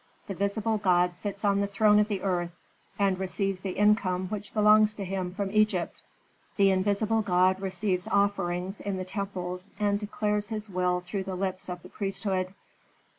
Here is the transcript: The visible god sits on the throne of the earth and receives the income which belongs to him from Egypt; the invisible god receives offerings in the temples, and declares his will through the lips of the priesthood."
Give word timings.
The 0.25 0.33
visible 0.33 0.79
god 0.79 1.15
sits 1.15 1.45
on 1.45 1.61
the 1.61 1.67
throne 1.67 1.99
of 1.99 2.07
the 2.07 2.23
earth 2.23 2.49
and 2.97 3.19
receives 3.19 3.61
the 3.61 3.73
income 3.73 4.29
which 4.29 4.51
belongs 4.51 4.95
to 4.95 5.05
him 5.05 5.31
from 5.35 5.51
Egypt; 5.51 6.01
the 6.55 6.71
invisible 6.71 7.21
god 7.21 7.59
receives 7.59 8.07
offerings 8.07 8.79
in 8.81 8.97
the 8.97 9.05
temples, 9.05 9.73
and 9.79 9.99
declares 9.99 10.47
his 10.47 10.67
will 10.71 11.01
through 11.01 11.25
the 11.25 11.35
lips 11.35 11.69
of 11.69 11.83
the 11.83 11.89
priesthood." 11.89 12.55